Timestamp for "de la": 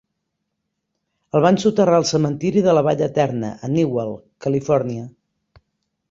2.67-2.83